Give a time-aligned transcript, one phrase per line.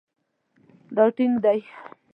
[0.95, 1.59] دا ټینګ دی